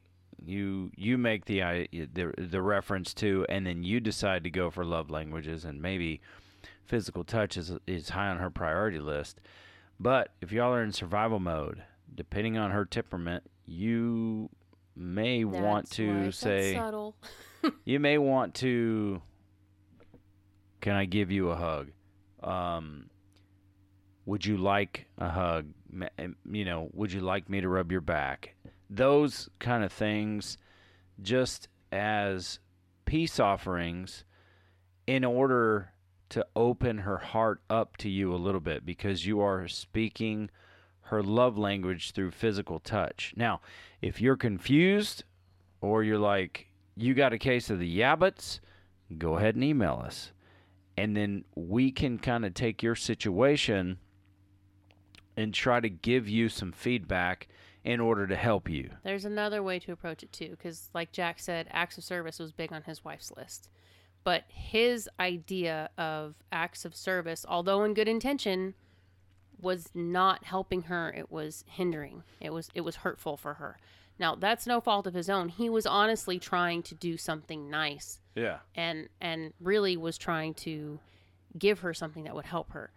you 0.44 0.90
you 0.96 1.18
make 1.18 1.46
the 1.46 1.88
the 1.90 2.32
the 2.36 2.62
reference 2.62 3.12
to, 3.14 3.44
and 3.48 3.66
then 3.66 3.82
you 3.82 3.98
decide 4.00 4.44
to 4.44 4.50
go 4.50 4.70
for 4.70 4.84
love 4.84 5.10
languages, 5.10 5.64
and 5.64 5.80
maybe 5.82 6.20
physical 6.84 7.24
touch 7.24 7.56
is 7.56 7.72
is 7.86 8.10
high 8.10 8.28
on 8.28 8.38
her 8.38 8.50
priority 8.50 9.00
list. 9.00 9.40
But 10.00 10.30
if 10.40 10.52
y'all 10.52 10.72
are 10.72 10.82
in 10.82 10.92
survival 10.92 11.40
mode, 11.40 11.82
depending 12.14 12.56
on 12.56 12.70
her 12.70 12.84
temperament, 12.84 13.44
you 13.66 14.50
may 14.94 15.44
want 15.44 15.90
to 15.92 16.32
say 16.32 16.74
subtle. 16.74 17.16
you 17.84 18.00
may 18.00 18.18
want 18.18 18.54
to 18.54 19.22
can 20.80 20.94
i 20.94 21.04
give 21.04 21.30
you 21.30 21.50
a 21.50 21.56
hug? 21.56 21.90
Um, 22.42 23.10
would 24.26 24.46
you 24.46 24.56
like 24.56 25.06
a 25.18 25.28
hug? 25.28 25.66
Um, 26.18 26.36
you 26.50 26.64
know 26.64 26.88
would 26.92 27.12
you 27.12 27.20
like 27.20 27.48
me 27.48 27.60
to 27.60 27.68
rub 27.68 27.90
your 27.92 28.00
back? 28.00 28.54
Those 28.90 29.48
kind 29.58 29.84
of 29.84 29.92
things 29.92 30.58
just 31.20 31.68
as 31.90 32.58
peace 33.04 33.40
offerings 33.40 34.24
in 35.06 35.24
order 35.24 35.92
to 36.30 36.47
open 36.54 36.99
her 36.99 37.18
heart 37.18 37.61
up 37.68 37.97
to 37.99 38.08
you 38.08 38.35
a 38.35 38.37
little 38.37 38.61
bit 38.61 38.85
because 38.85 39.26
you 39.26 39.40
are 39.40 39.68
speaking 39.68 40.50
her 41.02 41.23
love 41.23 41.56
language 41.56 42.12
through 42.12 42.30
physical 42.30 42.78
touch 42.78 43.32
now 43.37 43.61
if 44.00 44.20
you're 44.20 44.37
confused 44.37 45.25
or 45.80 46.02
you're 46.02 46.18
like, 46.18 46.68
you 46.97 47.14
got 47.14 47.32
a 47.32 47.38
case 47.38 47.70
of 47.70 47.78
the 47.78 47.99
yabbits, 47.99 48.61
go 49.16 49.37
ahead 49.37 49.54
and 49.54 49.64
email 49.64 50.02
us. 50.04 50.32
And 50.97 51.16
then 51.16 51.44
we 51.54 51.92
can 51.92 52.18
kind 52.18 52.44
of 52.44 52.54
take 52.54 52.82
your 52.82 52.97
situation 52.97 53.99
and 55.37 55.54
try 55.54 55.78
to 55.78 55.88
give 55.88 56.28
you 56.28 56.49
some 56.49 56.73
feedback 56.73 57.49
in 57.85 58.00
order 58.00 58.26
to 58.26 58.35
help 58.35 58.68
you. 58.68 58.90
There's 59.04 59.25
another 59.25 59.62
way 59.62 59.78
to 59.78 59.92
approach 59.92 60.25
it 60.25 60.32
too, 60.32 60.50
because 60.50 60.90
like 60.94 61.12
Jack 61.12 61.38
said, 61.38 61.68
acts 61.70 61.97
of 61.97 62.04
service 62.04 62.40
was 62.40 62.50
big 62.50 62.73
on 62.73 62.82
his 62.82 63.04
wife's 63.04 63.32
list. 63.37 63.68
But 64.28 64.44
his 64.49 65.08
idea 65.18 65.88
of 65.97 66.35
acts 66.52 66.85
of 66.85 66.94
service, 66.94 67.47
although 67.49 67.82
in 67.85 67.94
good 67.94 68.08
intention, 68.08 68.75
was 69.58 69.88
not 69.94 70.44
helping 70.44 70.82
her. 70.82 71.11
It 71.16 71.32
was 71.32 71.64
hindering. 71.66 72.25
It 72.38 72.52
was 72.52 72.68
it 72.75 72.82
was 72.82 72.97
hurtful 72.97 73.38
for 73.38 73.54
her. 73.54 73.78
Now 74.18 74.35
that's 74.35 74.66
no 74.66 74.82
fault 74.82 75.06
of 75.06 75.14
his 75.14 75.30
own. 75.30 75.49
He 75.49 75.70
was 75.70 75.87
honestly 75.87 76.38
trying 76.38 76.82
to 76.82 76.94
do 76.94 77.16
something 77.16 77.70
nice 77.70 78.20
Yeah. 78.35 78.58
and 78.75 79.08
and 79.18 79.54
really 79.61 79.97
was 79.97 80.18
trying 80.18 80.52
to 80.56 81.00
give 81.58 81.78
her 81.78 81.94
something 81.94 82.25
that 82.25 82.35
would 82.35 82.44
help 82.44 82.73
her. 82.73 82.90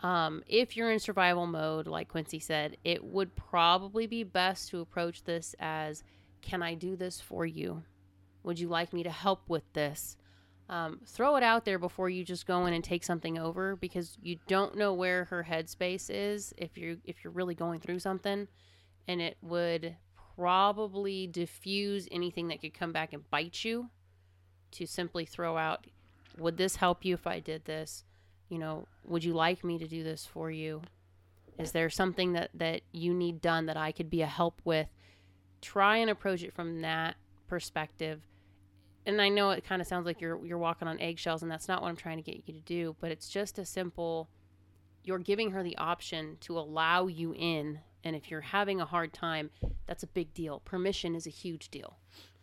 Um, 0.00 0.42
if 0.46 0.76
you're 0.76 0.90
in 0.90 0.98
survival 0.98 1.46
mode, 1.46 1.86
like 1.86 2.08
Quincy 2.08 2.38
said, 2.38 2.76
it 2.84 3.02
would 3.02 3.34
probably 3.34 4.06
be 4.06 4.24
best 4.24 4.68
to 4.68 4.80
approach 4.80 5.24
this 5.24 5.54
as, 5.58 6.04
"Can 6.42 6.62
I 6.62 6.74
do 6.74 6.96
this 6.96 7.18
for 7.18 7.46
you? 7.46 7.82
Would 8.42 8.58
you 8.58 8.68
like 8.68 8.92
me 8.92 9.02
to 9.04 9.10
help 9.10 9.48
with 9.48 9.64
this?" 9.72 10.18
Um, 10.70 11.00
throw 11.04 11.34
it 11.34 11.42
out 11.42 11.64
there 11.64 11.80
before 11.80 12.08
you 12.08 12.24
just 12.24 12.46
go 12.46 12.64
in 12.66 12.72
and 12.72 12.84
take 12.84 13.02
something 13.02 13.36
over 13.36 13.74
because 13.74 14.16
you 14.22 14.38
don't 14.46 14.76
know 14.76 14.94
where 14.94 15.24
her 15.24 15.44
headspace 15.48 16.08
is 16.08 16.54
if 16.56 16.78
you 16.78 16.98
if 17.04 17.24
you're 17.24 17.32
really 17.32 17.56
going 17.56 17.80
through 17.80 17.98
something, 17.98 18.46
and 19.08 19.20
it 19.20 19.36
would 19.42 19.96
probably 20.36 21.26
diffuse 21.26 22.06
anything 22.12 22.46
that 22.48 22.60
could 22.60 22.72
come 22.72 22.92
back 22.92 23.12
and 23.12 23.28
bite 23.30 23.64
you 23.64 23.90
to 24.70 24.86
simply 24.86 25.26
throw 25.26 25.58
out 25.58 25.88
would 26.38 26.56
this 26.56 26.76
help 26.76 27.04
you 27.04 27.14
if 27.14 27.26
i 27.26 27.40
did 27.40 27.64
this? 27.64 28.04
You 28.48 28.58
know 28.58 28.86
would 29.04 29.24
you 29.24 29.34
like 29.34 29.64
me 29.64 29.76
to 29.76 29.88
do 29.88 30.04
this 30.04 30.24
for 30.24 30.52
you? 30.52 30.82
Is 31.58 31.72
there 31.72 31.90
something 31.90 32.34
that 32.34 32.50
that 32.54 32.82
you 32.92 33.12
need 33.12 33.42
done 33.42 33.66
that 33.66 33.76
i 33.76 33.90
could 33.90 34.08
be 34.08 34.22
a 34.22 34.26
help 34.26 34.60
with? 34.64 34.86
Try 35.60 35.96
and 35.96 36.08
approach 36.08 36.44
it 36.44 36.54
from 36.54 36.80
that 36.82 37.16
perspective 37.48 38.20
and 39.12 39.22
i 39.22 39.28
know 39.28 39.50
it 39.50 39.64
kind 39.64 39.80
of 39.82 39.88
sounds 39.88 40.06
like 40.06 40.20
you're 40.20 40.44
you're 40.44 40.58
walking 40.58 40.88
on 40.88 40.98
eggshells 41.00 41.42
and 41.42 41.50
that's 41.50 41.68
not 41.68 41.82
what 41.82 41.88
i'm 41.88 41.96
trying 41.96 42.16
to 42.16 42.22
get 42.22 42.36
you 42.46 42.54
to 42.54 42.60
do 42.60 42.96
but 43.00 43.10
it's 43.10 43.28
just 43.28 43.58
a 43.58 43.64
simple 43.64 44.28
you're 45.04 45.18
giving 45.18 45.50
her 45.50 45.62
the 45.62 45.76
option 45.78 46.36
to 46.40 46.58
allow 46.58 47.06
you 47.06 47.34
in 47.34 47.80
and 48.04 48.16
if 48.16 48.30
you're 48.30 48.40
having 48.40 48.80
a 48.80 48.84
hard 48.84 49.12
time 49.12 49.50
that's 49.86 50.02
a 50.02 50.06
big 50.06 50.32
deal 50.34 50.60
permission 50.64 51.14
is 51.14 51.26
a 51.26 51.30
huge 51.30 51.70
deal 51.70 51.98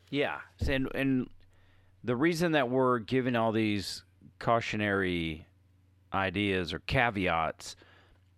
Yeah. 0.09 0.39
And 0.67 0.87
and 0.95 1.29
the 2.03 2.15
reason 2.15 2.53
that 2.53 2.69
we're 2.69 2.99
giving 2.99 3.35
all 3.35 3.51
these 3.51 4.03
cautionary 4.39 5.45
ideas 6.13 6.73
or 6.73 6.79
caveats 6.79 7.75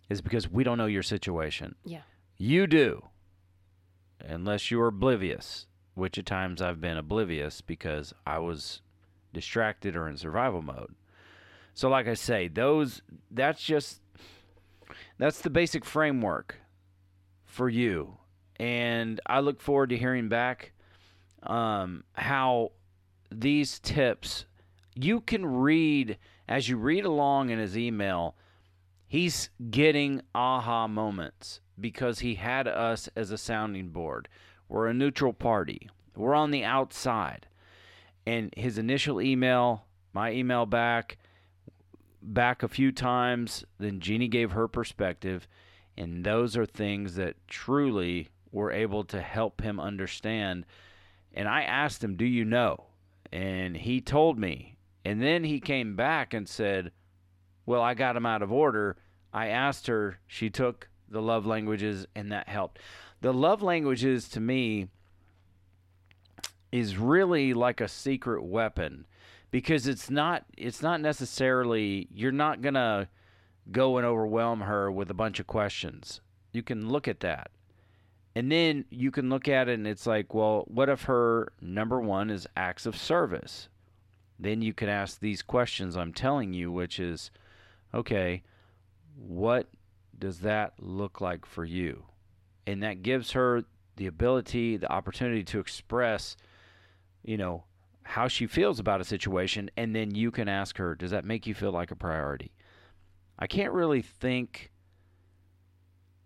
is 0.09 0.21
because 0.21 0.49
we 0.49 0.63
don't 0.63 0.77
know 0.79 0.87
your 0.87 1.03
situation. 1.03 1.75
yeah 1.85 2.01
You 2.37 2.65
do. 2.67 3.03
Unless 4.21 4.71
you're 4.71 4.87
oblivious, 4.87 5.67
which 5.99 6.17
at 6.17 6.25
times 6.25 6.61
I've 6.61 6.81
been 6.81 6.97
oblivious 6.97 7.61
because 7.61 8.13
I 8.25 8.39
was 8.39 8.81
distracted 9.33 9.95
or 9.95 10.07
in 10.07 10.17
survival 10.17 10.61
mode. 10.61 10.95
So 11.73 11.89
like 11.89 12.07
I 12.07 12.15
say, 12.15 12.47
those 12.47 13.01
that's 13.29 13.63
just 13.63 14.01
that's 15.17 15.41
the 15.41 15.49
basic 15.49 15.85
framework 15.85 16.55
for 17.45 17.69
you. 17.69 18.17
And 18.59 19.21
I 19.25 19.39
look 19.39 19.61
forward 19.61 19.89
to 19.89 19.97
hearing 19.97 20.29
back 20.29 20.73
um, 21.43 22.03
how 22.13 22.71
these 23.31 23.79
tips 23.79 24.45
you 24.95 25.21
can 25.21 25.45
read 25.45 26.17
as 26.47 26.67
you 26.67 26.77
read 26.77 27.05
along 27.05 27.49
in 27.49 27.59
his 27.59 27.77
email 27.77 28.35
he's 29.07 29.49
getting 29.69 30.21
aha 30.33 30.87
moments 30.87 31.61
because 31.79 32.19
he 32.19 32.35
had 32.35 32.67
us 32.67 33.07
as 33.15 33.31
a 33.31 33.37
sounding 33.37 33.89
board 33.89 34.27
we're 34.69 34.87
a 34.87 34.93
neutral 34.93 35.33
party 35.33 35.89
we're 36.15 36.33
on 36.33 36.51
the 36.51 36.63
outside 36.63 37.47
and 38.25 38.53
his 38.55 38.77
initial 38.77 39.21
email 39.21 39.85
my 40.13 40.31
email 40.31 40.65
back 40.65 41.17
back 42.21 42.63
a 42.63 42.67
few 42.67 42.91
times 42.91 43.65
then 43.77 43.99
jeannie 43.99 44.27
gave 44.27 44.51
her 44.51 44.67
perspective 44.67 45.47
and 45.97 46.23
those 46.23 46.55
are 46.55 46.65
things 46.65 47.15
that 47.15 47.35
truly 47.47 48.29
were 48.51 48.71
able 48.71 49.03
to 49.03 49.21
help 49.21 49.61
him 49.61 49.79
understand 49.79 50.65
and 51.33 51.47
I 51.47 51.63
asked 51.63 52.03
him, 52.03 52.15
"Do 52.15 52.25
you 52.25 52.43
know?" 52.43 52.87
And 53.31 53.77
he 53.77 54.01
told 54.01 54.39
me. 54.39 54.75
And 55.05 55.21
then 55.21 55.43
he 55.43 55.59
came 55.59 55.95
back 55.95 56.33
and 56.33 56.47
said, 56.47 56.91
"Well, 57.65 57.81
I 57.81 57.93
got 57.93 58.15
him 58.15 58.25
out 58.25 58.41
of 58.41 58.51
order. 58.51 58.97
I 59.31 59.47
asked 59.47 59.87
her, 59.87 60.19
she 60.27 60.49
took 60.49 60.89
the 61.07 61.21
love 61.21 61.45
languages 61.45 62.07
and 62.15 62.31
that 62.31 62.49
helped." 62.49 62.79
The 63.21 63.33
love 63.33 63.61
languages 63.61 64.29
to 64.29 64.39
me 64.39 64.87
is 66.71 66.97
really 66.97 67.53
like 67.53 67.81
a 67.81 67.87
secret 67.87 68.43
weapon 68.43 69.05
because 69.51 69.87
it's 69.87 70.09
not 70.09 70.45
it's 70.57 70.81
not 70.81 71.01
necessarily 71.01 72.07
you're 72.13 72.31
not 72.31 72.61
going 72.61 72.75
to 72.75 73.07
go 73.71 73.97
and 73.97 74.05
overwhelm 74.05 74.61
her 74.61 74.91
with 74.91 75.09
a 75.09 75.15
bunch 75.15 75.39
of 75.39 75.47
questions. 75.47 76.21
You 76.51 76.63
can 76.63 76.89
look 76.89 77.07
at 77.07 77.19
that. 77.21 77.51
And 78.35 78.51
then 78.51 78.85
you 78.89 79.11
can 79.11 79.29
look 79.29 79.47
at 79.47 79.67
it 79.67 79.73
and 79.73 79.87
it's 79.87 80.07
like, 80.07 80.33
well, 80.33 80.63
what 80.67 80.89
if 80.89 81.03
her 81.03 81.51
number 81.61 81.99
one 81.99 82.29
is 82.29 82.47
acts 82.55 82.85
of 82.85 82.95
service? 82.95 83.69
Then 84.39 84.61
you 84.61 84.73
can 84.73 84.87
ask 84.87 85.19
these 85.19 85.41
questions 85.41 85.97
I'm 85.97 86.13
telling 86.13 86.53
you, 86.53 86.71
which 86.71 86.99
is, 86.99 87.31
okay, 87.93 88.43
what 89.15 89.67
does 90.17 90.39
that 90.39 90.73
look 90.79 91.19
like 91.19 91.45
for 91.45 91.65
you? 91.65 92.05
And 92.69 92.83
that 92.83 93.01
gives 93.01 93.31
her 93.31 93.63
the 93.95 94.05
ability, 94.05 94.77
the 94.77 94.91
opportunity 94.91 95.43
to 95.43 95.59
express, 95.59 96.37
you 97.23 97.35
know, 97.35 97.63
how 98.03 98.27
she 98.27 98.45
feels 98.45 98.79
about 98.79 99.01
a 99.01 99.03
situation. 99.03 99.71
And 99.75 99.95
then 99.95 100.13
you 100.13 100.29
can 100.29 100.47
ask 100.47 100.77
her, 100.77 100.93
does 100.93 101.09
that 101.09 101.25
make 101.25 101.47
you 101.47 101.55
feel 101.55 101.71
like 101.71 101.89
a 101.89 101.95
priority? 101.95 102.51
I 103.39 103.47
can't 103.47 103.73
really 103.73 104.03
think 104.03 104.71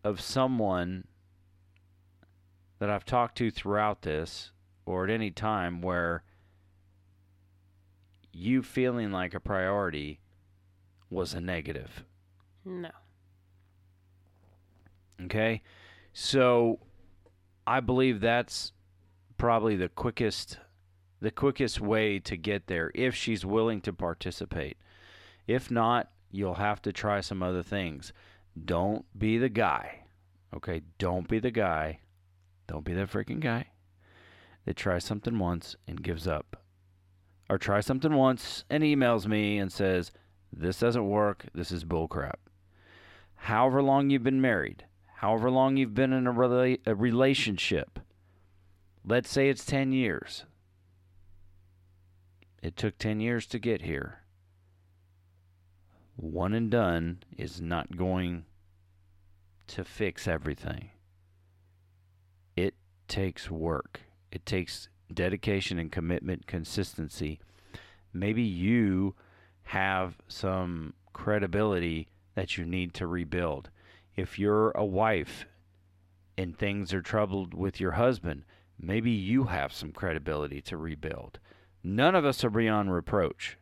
of 0.03 0.19
someone 0.19 1.07
that 2.79 2.89
I've 2.89 3.05
talked 3.05 3.37
to 3.37 3.49
throughout 3.49 4.01
this 4.01 4.51
or 4.85 5.05
at 5.05 5.09
any 5.09 5.31
time 5.31 5.81
where 5.81 6.25
you 8.33 8.61
feeling 8.61 9.13
like 9.13 9.33
a 9.33 9.39
priority 9.39 10.19
was 11.09 11.33
a 11.33 11.39
negative. 11.39 12.03
No. 12.65 12.89
Okay? 15.23 15.61
So 16.13 16.79
I 17.65 17.79
believe 17.79 18.21
that's 18.21 18.71
probably 19.37 19.75
the 19.75 19.89
quickest 19.89 20.59
the 21.19 21.31
quickest 21.31 21.79
way 21.79 22.19
to 22.19 22.35
get 22.35 22.67
there 22.67 22.91
if 22.93 23.15
she's 23.15 23.45
willing 23.45 23.79
to 23.79 23.93
participate. 23.93 24.77
If 25.47 25.71
not, 25.71 26.11
you'll 26.31 26.55
have 26.55 26.81
to 26.81 26.91
try 26.91 27.21
some 27.21 27.41
other 27.41 27.63
things. 27.63 28.11
Don't 28.65 29.05
be 29.17 29.37
the 29.37 29.47
guy. 29.47 30.01
Okay? 30.53 30.81
Don't 30.97 31.29
be 31.29 31.39
the 31.39 31.49
guy. 31.49 31.99
Don't 32.67 32.83
be 32.83 32.93
that 32.93 33.09
freaking 33.09 33.39
guy 33.39 33.67
that 34.65 34.75
tries 34.75 35.05
something 35.05 35.39
once 35.39 35.77
and 35.87 36.03
gives 36.03 36.27
up. 36.27 36.61
Or 37.49 37.57
tries 37.57 37.85
something 37.85 38.13
once 38.13 38.65
and 38.69 38.83
emails 38.83 39.25
me 39.25 39.57
and 39.57 39.71
says, 39.71 40.11
This 40.51 40.79
doesn't 40.79 41.07
work. 41.07 41.45
This 41.53 41.71
is 41.71 41.85
bullcrap. 41.85 42.35
However 43.35 43.81
long 43.81 44.09
you've 44.09 44.23
been 44.23 44.41
married, 44.41 44.85
however 45.23 45.49
long 45.49 45.77
you've 45.77 45.93
been 45.93 46.11
in 46.11 46.27
a, 46.27 46.33
rela- 46.33 46.81
a 46.85 46.93
relationship, 46.93 47.97
let's 49.05 49.29
say 49.29 49.47
it's 49.47 49.63
10 49.63 49.93
years. 49.93 50.43
It 52.61 52.75
took 52.75 52.97
10 52.97 53.21
years 53.21 53.45
to 53.45 53.57
get 53.57 53.83
here. 53.83 54.19
One 56.17 56.53
and 56.53 56.69
done 56.69 57.23
is 57.37 57.61
not 57.61 57.95
going 57.95 58.43
to 59.67 59.85
fix 59.85 60.27
everything. 60.27 60.89
It 62.57 62.73
takes 63.07 63.49
work. 63.49 64.01
It 64.29 64.45
takes 64.45 64.89
dedication 65.13 65.79
and 65.79 65.89
commitment, 65.89 66.47
consistency. 66.47 67.39
Maybe 68.11 68.43
you 68.43 69.15
have 69.63 70.17
some 70.27 70.95
credibility 71.13 72.09
that 72.35 72.57
you 72.57 72.65
need 72.65 72.93
to 72.95 73.07
rebuild. 73.07 73.69
If 74.15 74.37
you're 74.37 74.71
a 74.71 74.85
wife 74.85 75.45
and 76.37 76.57
things 76.57 76.93
are 76.93 77.01
troubled 77.01 77.53
with 77.53 77.79
your 77.79 77.93
husband, 77.93 78.43
maybe 78.79 79.11
you 79.11 79.45
have 79.45 79.73
some 79.73 79.91
credibility 79.91 80.61
to 80.61 80.77
rebuild. 80.77 81.39
None 81.83 82.15
of 82.15 82.25
us 82.25 82.43
are 82.43 82.49
beyond 82.49 82.93
reproach. 82.93 83.57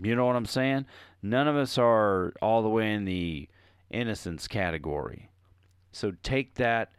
You 0.00 0.16
know 0.16 0.26
what 0.26 0.36
I'm 0.36 0.46
saying? 0.46 0.86
None 1.22 1.48
of 1.48 1.56
us 1.56 1.78
are 1.78 2.32
all 2.40 2.62
the 2.62 2.68
way 2.68 2.92
in 2.92 3.04
the 3.04 3.48
innocence 3.90 4.48
category. 4.48 5.30
So 5.92 6.12
take 6.22 6.54
that 6.54 6.92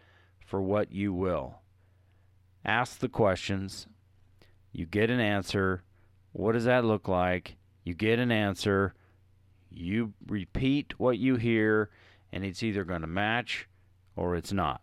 for 0.46 0.62
what 0.62 0.92
you 0.92 1.14
will. 1.14 1.56
Ask 2.64 3.00
the 3.00 3.10
questions. 3.10 3.88
You 4.72 4.86
get 4.86 5.10
an 5.10 5.20
answer. 5.20 5.84
What 6.32 6.54
does 6.54 6.66
that 6.66 6.86
look 6.86 7.08
like? 7.08 7.56
You 7.84 7.94
get 7.94 8.20
an 8.20 8.32
answer. 8.32 8.94
You 9.70 10.14
repeat 10.28 11.00
what 11.00 11.18
you 11.18 11.36
hear, 11.36 11.90
and 12.34 12.44
it's 12.44 12.64
either 12.64 12.84
going 12.84 13.02
to 13.02 13.08
match 13.08 13.68
or 14.16 14.36
it's 14.36 14.52
not. 14.52 14.82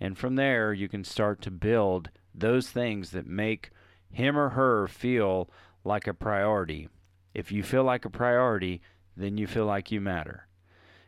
And 0.00 0.16
from 0.16 0.36
there, 0.36 0.72
you 0.72 0.88
can 0.88 1.04
start 1.04 1.42
to 1.42 1.50
build 1.50 2.10
those 2.32 2.70
things 2.70 3.10
that 3.10 3.26
make 3.26 3.70
him 4.10 4.38
or 4.38 4.50
her 4.50 4.86
feel 4.86 5.50
like 5.84 6.06
a 6.06 6.14
priority. 6.14 6.88
If 7.34 7.50
you 7.50 7.62
feel 7.62 7.82
like 7.82 8.04
a 8.04 8.10
priority, 8.10 8.80
then 9.16 9.36
you 9.36 9.46
feel 9.46 9.66
like 9.66 9.90
you 9.90 10.00
matter. 10.00 10.46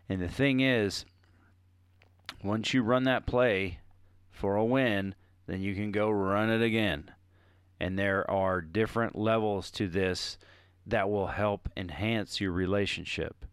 And 0.09 0.21
the 0.21 0.29
thing 0.29 0.61
is, 0.61 1.05
once 2.43 2.75
you 2.75 2.83
run 2.83 3.05
that 3.05 3.27
play 3.27 3.79
for 4.31 4.57
a 4.57 4.65
win, 4.65 5.15
then 5.47 5.63
you 5.63 5.75
can 5.75 5.93
go 5.93 6.11
run 6.11 6.51
it 6.51 6.63
again. 6.63 7.13
And 7.79 7.97
there 7.97 8.29
are 8.29 8.61
different 8.61 9.17
levels 9.17 9.71
to 9.73 9.89
this 9.89 10.39
that 10.87 11.09
will 11.09 11.29
help 11.29 11.69
enhance 11.77 12.41
your 12.41 12.53
relationship. 12.53 13.45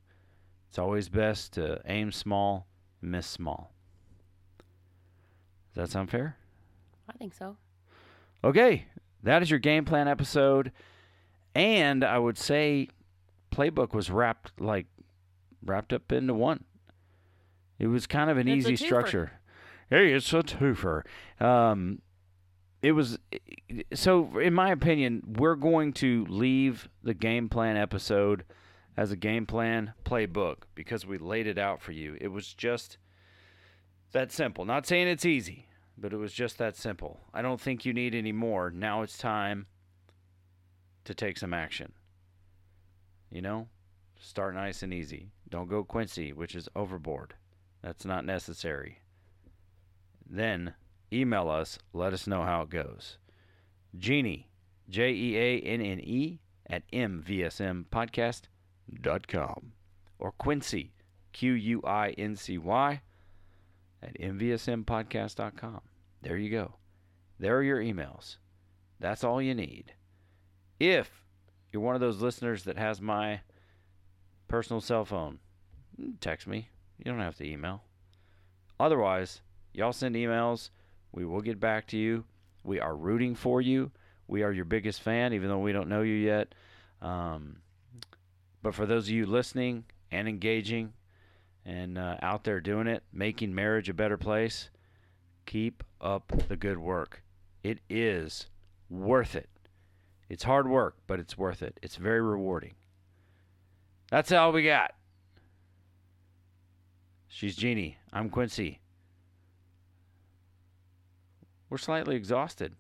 It's 0.76 0.80
always 0.80 1.08
best 1.08 1.54
to 1.54 1.80
aim 1.86 2.12
small, 2.12 2.68
miss 3.02 3.26
small. 3.26 3.72
Does 5.74 5.88
that 5.88 5.90
sound 5.90 6.12
fair? 6.12 6.36
I 7.08 7.14
think 7.14 7.34
so. 7.34 7.56
Okay, 8.44 8.88
that 9.24 9.42
is 9.42 9.50
your 9.50 9.60
game 9.60 9.86
plan 9.86 10.10
episode. 10.10 10.74
And 11.56 12.04
I 12.04 12.20
would 12.20 12.38
say 12.38 12.90
playbook 13.54 13.94
was 13.94 14.12
wrapped 14.12 14.60
like 14.60 14.88
wrapped 15.64 15.94
up 15.94 16.12
into 16.12 16.34
one. 16.34 16.66
It 17.80 17.88
was 17.88 18.06
kind 18.06 18.30
of 18.30 18.38
an 18.38 18.50
It's 18.50 18.68
easy 18.68 18.76
structure. 18.76 19.32
Hey, 19.90 20.12
it's 20.12 20.34
a 20.34 20.44
twofer. 20.44 21.04
Um, 21.40 22.02
it 22.82 22.92
was 22.92 23.18
so. 23.94 24.40
In 24.40 24.54
my 24.54 24.72
opinion, 24.72 25.36
we're 25.38 25.56
going 25.56 25.94
to 25.94 26.26
leave 26.28 26.90
the 27.02 27.14
game 27.14 27.48
plan 27.48 27.78
episode 27.78 28.44
as 28.98 29.12
a 29.12 29.16
game 29.16 29.46
plan 29.46 29.94
playbook 30.04 30.58
because 30.74 31.06
we 31.06 31.18
laid 31.18 31.48
it 31.48 31.58
out 31.58 31.82
for 31.82 31.92
you. 31.92 32.18
It 32.22 32.30
was 32.30 32.54
just 32.54 32.98
that 34.12 34.32
simple. 34.32 34.66
Not 34.66 34.86
saying 34.86 35.08
it's 35.08 35.26
easy, 35.26 35.68
but 35.98 36.14
it 36.14 36.18
was 36.18 36.34
just 36.34 36.58
that 36.58 36.78
simple. 36.78 37.20
I 37.34 37.42
don't 37.42 37.60
think 37.60 37.86
you 37.86 37.94
need 37.94 38.16
any 38.16 38.32
more. 38.32 38.72
Now 38.72 39.02
it's 39.02 39.18
time 39.18 39.68
to 41.04 41.14
take 41.14 41.38
some 41.38 41.54
action. 41.54 41.92
You 43.30 43.42
know, 43.42 43.68
start 44.20 44.56
nice 44.56 44.84
and 44.84 44.94
easy. 44.94 45.32
Don't 45.50 45.70
go 45.70 45.84
Quincy, 45.84 46.32
which 46.32 46.56
is 46.56 46.70
overboard. 46.76 47.34
That's 47.82 48.06
not 48.06 48.26
necessary. 48.26 49.00
Then 50.28 50.74
email 51.14 51.50
us, 51.50 51.78
let 51.94 52.14
us 52.14 52.28
know 52.28 52.44
how 52.44 52.62
it 52.62 52.70
goes. 52.70 53.18
Jeannie, 53.98 54.50
J 54.90 55.12
E 55.12 55.38
A 55.38 55.60
N 55.60 55.82
N 55.82 56.00
E, 56.00 56.40
at 56.68 56.84
mvsmpodcast.com. 58.94 59.72
Or 60.18 60.32
Quincy, 60.32 60.94
Q 61.34 61.54
U 61.54 61.82
I 61.86 62.12
N 62.12 62.36
C 62.36 62.58
Y, 62.58 63.02
at 64.02 64.20
mvsmpodcast.com. 64.20 65.82
There 66.22 66.38
you 66.38 66.50
go. 66.50 66.76
There 67.40 67.58
are 67.58 67.64
your 67.64 67.80
emails. 67.80 68.38
That's 69.00 69.24
all 69.24 69.42
you 69.42 69.54
need. 69.54 69.94
If 70.80 71.26
you're 71.72 71.82
one 71.82 71.96
of 71.96 72.02
those 72.02 72.22
listeners 72.22 72.64
that 72.64 72.78
has 72.78 73.02
my 73.02 73.42
personal 74.48 74.80
cell 74.80 75.04
phone, 75.04 75.40
text 76.22 76.48
me. 76.48 76.70
You 76.98 77.12
don't 77.12 77.20
have 77.20 77.36
to 77.38 77.48
email. 77.48 77.84
Otherwise, 78.80 79.42
y'all 79.74 79.94
send 79.94 80.16
emails. 80.16 80.70
We 81.12 81.26
will 81.26 81.42
get 81.42 81.60
back 81.60 81.88
to 81.88 81.98
you. 81.98 82.24
We 82.64 82.80
are 82.80 82.96
rooting 82.96 83.36
for 83.36 83.62
you. 83.62 83.92
We 84.28 84.44
are 84.44 84.52
your 84.52 84.66
biggest 84.66 85.02
fan, 85.02 85.34
even 85.34 85.50
though 85.50 85.60
we 85.60 85.74
don't 85.74 85.90
know 85.90 86.02
you 86.02 86.14
yet. 86.16 86.56
Um, 87.02 87.58
but 88.66 88.74
for 88.74 88.88
those 88.88 89.04
of 89.04 89.12
you 89.12 89.28
listening 89.28 89.84
and 90.10 90.28
engaging 90.28 90.92
and 91.68 92.00
uh, 92.00 92.18
out 92.24 92.46
there 92.46 92.60
doing 92.60 92.88
it, 92.88 93.04
making 93.14 93.54
marriage 93.54 93.90
a 93.90 93.94
better 93.94 94.18
place, 94.18 94.72
keep 95.46 95.84
up 96.02 96.34
the 96.48 96.56
good 96.56 96.80
work. 96.80 97.22
It 97.62 97.78
is 97.92 98.48
worth 98.90 99.36
it. 99.36 99.52
It's 100.30 100.46
hard 100.46 100.68
work, 100.68 100.96
but 101.06 101.20
it's 101.20 101.38
worth 101.38 101.62
it. 101.62 101.80
It's 101.84 101.98
very 101.98 102.22
rewarding. 102.22 102.74
That's 104.10 104.32
all 104.32 104.52
we 104.52 104.64
got. 104.64 104.96
She's 107.28 107.56
Jeannie. 107.56 108.00
I'm 108.12 108.32
Quincy. 108.32 108.80
We're 111.70 111.78
slightly 111.78 112.16
exhausted. 112.16 112.74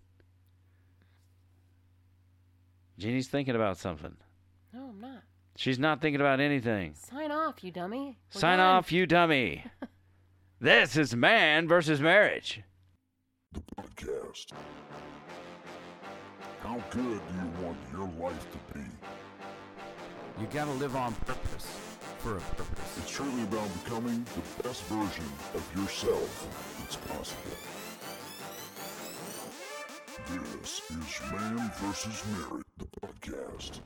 Jeannie's 2.97 3.27
thinking 3.27 3.55
about 3.55 3.77
something. 3.77 4.17
No, 4.73 4.89
I'm 4.89 4.99
not. 4.99 5.14
She's 5.57 5.79
not 5.79 6.01
thinking 6.01 6.19
about 6.19 6.39
anything. 6.39 6.95
Sign 6.95 7.31
off, 7.31 7.63
you 7.63 7.71
dummy. 7.71 8.17
We're 8.33 8.39
Sign 8.41 8.57
done. 8.57 8.67
off, 8.67 8.91
you 8.91 9.05
dummy. 9.05 9.63
this 10.59 10.97
is 10.97 11.15
Man 11.15 11.67
versus 11.67 12.01
Marriage. 12.01 12.61
The 13.53 13.61
podcast. 13.77 14.51
How 16.61 16.83
good 16.89 17.21
do 17.27 17.35
you 17.35 17.65
want 17.65 17.77
your 17.93 18.09
life 18.29 18.47
to 18.51 18.73
be? 18.73 18.85
You 20.41 20.47
gotta 20.51 20.71
live 20.71 20.95
on 20.97 21.13
purpose 21.13 21.67
for 22.17 22.35
a 22.37 22.41
purpose. 22.41 22.97
It's 22.97 23.09
truly 23.11 23.43
about 23.43 23.69
becoming 23.83 24.25
the 24.35 24.63
best 24.63 24.83
version 24.83 25.23
of 25.53 25.75
yourself 25.77 26.77
that's 26.79 26.97
possible. 26.97 27.55
This 30.27 30.81
is 30.89 31.31
Man 31.31 31.71
versus 31.75 32.23
Marriage. 32.33 33.81